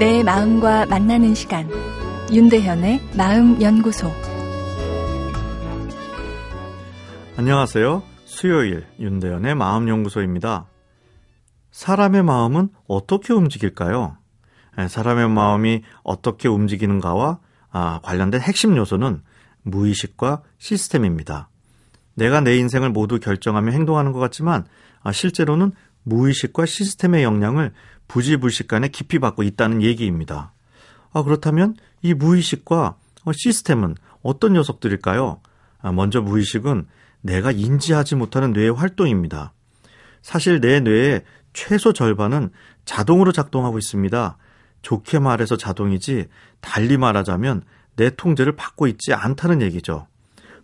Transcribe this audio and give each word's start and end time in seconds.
내 0.00 0.22
마음과 0.22 0.86
만나는 0.86 1.34
시간 1.34 1.68
윤대현의 2.32 3.02
마음연구소 3.18 4.10
안녕하세요. 7.36 8.02
수요일 8.24 8.86
윤대현의 8.98 9.54
마음연구소입니다. 9.56 10.64
사람의 11.70 12.22
마음은 12.22 12.70
어떻게 12.88 13.34
움직일까요? 13.34 14.16
네, 14.78 14.88
사람의 14.88 15.28
마음이 15.28 15.82
어떻게 16.02 16.48
움직이는가와 16.48 17.38
아, 17.70 18.00
관련된 18.02 18.40
핵심 18.40 18.78
요소는 18.78 19.20
무의식과 19.64 20.40
시스템입니다. 20.56 21.50
내가 22.14 22.40
내 22.40 22.56
인생을 22.56 22.88
모두 22.88 23.20
결정하며 23.20 23.72
행동하는 23.72 24.12
것 24.12 24.18
같지만 24.18 24.64
아, 25.02 25.12
실제로는 25.12 25.72
무의식과 26.10 26.66
시스템의 26.66 27.22
영향을 27.22 27.72
부지불식 28.08 28.68
간에 28.68 28.88
깊이 28.88 29.18
받고 29.18 29.44
있다는 29.44 29.82
얘기입니다. 29.82 30.52
아, 31.12 31.22
그렇다면 31.22 31.76
이 32.02 32.12
무의식과 32.14 32.96
시스템은 33.32 33.94
어떤 34.22 34.54
녀석들일까요? 34.54 35.40
아, 35.80 35.92
먼저 35.92 36.20
무의식은 36.20 36.86
내가 37.22 37.52
인지하지 37.52 38.16
못하는 38.16 38.52
뇌의 38.52 38.72
활동입니다. 38.72 39.52
사실 40.22 40.60
내 40.60 40.80
뇌의 40.80 41.24
최소 41.52 41.92
절반은 41.92 42.50
자동으로 42.84 43.32
작동하고 43.32 43.78
있습니다. 43.78 44.36
좋게 44.82 45.18
말해서 45.18 45.56
자동이지 45.56 46.28
달리 46.60 46.96
말하자면 46.96 47.62
내 47.96 48.10
통제를 48.10 48.56
받고 48.56 48.86
있지 48.86 49.12
않다는 49.12 49.62
얘기죠. 49.62 50.06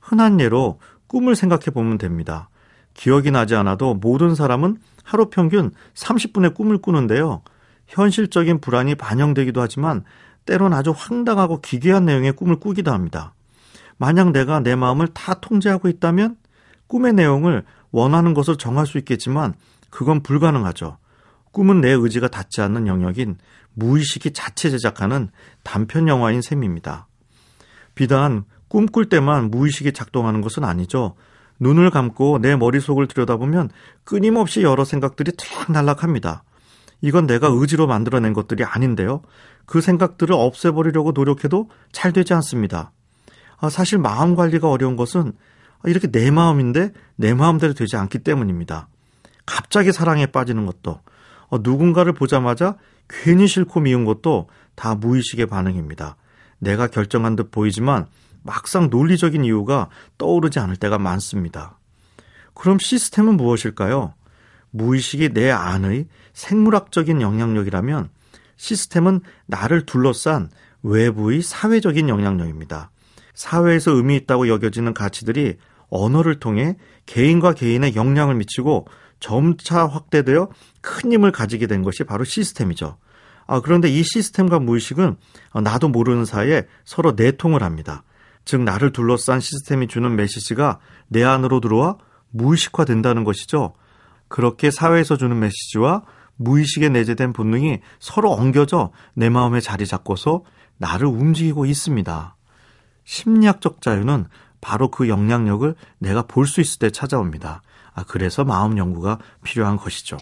흔한 0.00 0.40
예로 0.40 0.80
꿈을 1.06 1.36
생각해 1.36 1.66
보면 1.66 1.98
됩니다. 1.98 2.48
기억이 2.96 3.30
나지 3.30 3.54
않아도 3.54 3.94
모든 3.94 4.34
사람은 4.34 4.78
하루 5.04 5.30
평균 5.30 5.70
30분의 5.94 6.54
꿈을 6.54 6.78
꾸는데요. 6.78 7.42
현실적인 7.86 8.60
불안이 8.60 8.96
반영되기도 8.96 9.60
하지만 9.60 10.02
때론 10.46 10.72
아주 10.72 10.92
황당하고 10.96 11.60
기괴한 11.60 12.04
내용의 12.06 12.32
꿈을 12.32 12.56
꾸기도 12.56 12.92
합니다. 12.92 13.34
만약 13.98 14.32
내가 14.32 14.60
내 14.60 14.74
마음을 14.74 15.08
다 15.08 15.34
통제하고 15.34 15.88
있다면 15.88 16.36
꿈의 16.88 17.12
내용을 17.12 17.64
원하는 17.90 18.34
것을 18.34 18.56
정할 18.56 18.86
수 18.86 18.98
있겠지만 18.98 19.54
그건 19.90 20.22
불가능하죠. 20.22 20.98
꿈은 21.52 21.80
내 21.80 21.90
의지가 21.90 22.28
닿지 22.28 22.60
않는 22.60 22.86
영역인 22.86 23.38
무의식이 23.74 24.32
자체 24.32 24.70
제작하는 24.70 25.30
단편 25.62 26.08
영화인 26.08 26.42
셈입니다. 26.42 27.06
비단 27.94 28.44
꿈꿀 28.68 29.08
때만 29.08 29.50
무의식이 29.50 29.92
작동하는 29.92 30.40
것은 30.40 30.64
아니죠. 30.64 31.14
눈을 31.60 31.90
감고 31.90 32.38
내 32.40 32.56
머릿속을 32.56 33.06
들여다보면 33.08 33.70
끊임없이 34.04 34.62
여러 34.62 34.84
생각들이 34.84 35.32
탁 35.36 35.70
날락합니다. 35.72 36.44
이건 37.00 37.26
내가 37.26 37.48
의지로 37.50 37.86
만들어낸 37.86 38.32
것들이 38.32 38.64
아닌데요. 38.64 39.22
그 39.64 39.80
생각들을 39.80 40.34
없애버리려고 40.34 41.12
노력해도 41.12 41.68
잘 41.92 42.12
되지 42.12 42.34
않습니다. 42.34 42.92
아, 43.58 43.68
사실 43.68 43.98
마음 43.98 44.34
관리가 44.34 44.70
어려운 44.70 44.96
것은 44.96 45.32
이렇게 45.84 46.10
내 46.10 46.30
마음인데 46.30 46.92
내 47.16 47.34
마음대로 47.34 47.74
되지 47.74 47.96
않기 47.96 48.20
때문입니다. 48.20 48.88
갑자기 49.44 49.92
사랑에 49.92 50.26
빠지는 50.26 50.66
것도, 50.66 51.00
어, 51.48 51.58
누군가를 51.58 52.12
보자마자 52.12 52.76
괜히 53.08 53.46
싫고 53.46 53.80
미운 53.80 54.04
것도 54.04 54.48
다 54.74 54.94
무의식의 54.94 55.46
반응입니다. 55.46 56.16
내가 56.58 56.86
결정한 56.88 57.36
듯 57.36 57.50
보이지만 57.50 58.06
막상 58.46 58.88
논리적인 58.88 59.44
이유가 59.44 59.88
떠오르지 60.16 60.58
않을 60.60 60.76
때가 60.76 60.98
많습니다. 60.98 61.78
그럼 62.54 62.78
시스템은 62.78 63.36
무엇일까요? 63.36 64.14
무의식이 64.70 65.30
내 65.30 65.50
안의 65.50 66.06
생물학적인 66.32 67.20
영향력이라면 67.20 68.08
시스템은 68.56 69.20
나를 69.46 69.84
둘러싼 69.84 70.48
외부의 70.82 71.42
사회적인 71.42 72.08
영향력입니다. 72.08 72.90
사회에서 73.34 73.92
의미 73.92 74.16
있다고 74.16 74.48
여겨지는 74.48 74.94
가치들이 74.94 75.58
언어를 75.88 76.40
통해 76.40 76.76
개인과 77.04 77.52
개인의 77.54 77.96
영향을 77.96 78.34
미치고 78.36 78.86
점차 79.20 79.86
확대되어 79.86 80.48
큰 80.80 81.12
힘을 81.12 81.32
가지게 81.32 81.66
된 81.66 81.82
것이 81.82 82.04
바로 82.04 82.24
시스템이죠. 82.24 82.96
아, 83.46 83.60
그런데 83.60 83.88
이 83.88 84.02
시스템과 84.02 84.58
무의식은 84.58 85.16
나도 85.62 85.88
모르는 85.88 86.24
사이에 86.24 86.66
서로 86.84 87.12
내통을 87.12 87.62
합니다. 87.62 88.02
즉, 88.46 88.62
나를 88.62 88.92
둘러싼 88.92 89.40
시스템이 89.40 89.88
주는 89.88 90.16
메시지가 90.16 90.78
내 91.08 91.22
안으로 91.22 91.60
들어와 91.60 91.98
무의식화된다는 92.30 93.24
것이죠. 93.24 93.74
그렇게 94.28 94.70
사회에서 94.70 95.16
주는 95.18 95.38
메시지와 95.38 96.02
무의식에 96.36 96.88
내재된 96.88 97.32
본능이 97.32 97.80
서로 97.98 98.32
엉겨져 98.32 98.92
내 99.14 99.28
마음에 99.28 99.60
자리 99.60 99.86
잡고서 99.86 100.42
나를 100.78 101.06
움직이고 101.06 101.66
있습니다. 101.66 102.36
심리학적 103.04 103.80
자유는 103.82 104.26
바로 104.60 104.90
그 104.90 105.08
영향력을 105.08 105.74
내가 105.98 106.22
볼 106.22 106.46
수 106.46 106.60
있을 106.60 106.78
때 106.78 106.90
찾아옵니다. 106.90 107.62
아, 107.94 108.04
그래서 108.06 108.44
마음 108.44 108.76
연구가 108.78 109.18
필요한 109.42 109.76
것이죠. 109.76 110.18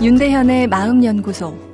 윤대현의 0.00 0.68
마음연구소. 0.68 1.73